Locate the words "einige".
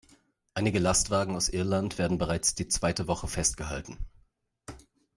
0.55-0.79